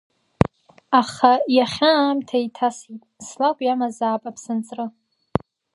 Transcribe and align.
Аха 0.99 1.31
иахьа 1.55 1.89
аамҭа 1.93 2.35
еиҭасит, 2.41 3.01
слакә 3.27 3.61
иамазаап 3.63 4.23
аԥсынҵры. 4.29 4.85